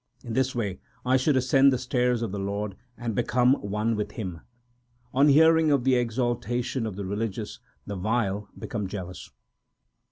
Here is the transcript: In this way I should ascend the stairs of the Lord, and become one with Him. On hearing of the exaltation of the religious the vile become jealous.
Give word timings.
In 0.23 0.33
this 0.33 0.55
way 0.55 0.79
I 1.05 1.15
should 1.15 1.37
ascend 1.37 1.71
the 1.71 1.77
stairs 1.77 2.23
of 2.23 2.31
the 2.31 2.39
Lord, 2.39 2.75
and 2.97 3.13
become 3.13 3.53
one 3.61 3.95
with 3.95 4.13
Him. 4.13 4.41
On 5.13 5.27
hearing 5.27 5.69
of 5.69 5.83
the 5.83 5.93
exaltation 5.93 6.87
of 6.87 6.95
the 6.95 7.05
religious 7.05 7.59
the 7.85 7.95
vile 7.95 8.49
become 8.57 8.87
jealous. 8.87 9.29